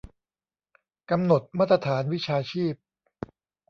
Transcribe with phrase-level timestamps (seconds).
[1.09, 2.73] กำหนดมาตรฐานวิชาชีพ